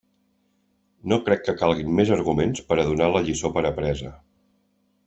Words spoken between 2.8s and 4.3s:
a donar la lliçó per apresa.